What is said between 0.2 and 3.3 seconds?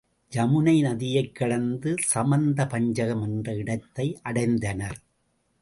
யமுனை நதியைக் கடந்து சமந்த பஞ்சகம்